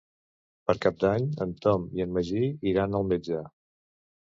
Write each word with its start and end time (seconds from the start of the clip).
Per 0.71 0.75
Cap 0.85 0.97
d'Any 1.03 1.27
en 1.45 1.51
Tom 1.67 1.85
i 1.99 2.05
en 2.07 2.17
Magí 2.17 2.43
iran 2.73 3.01
al 3.03 3.09
metge. 3.13 3.47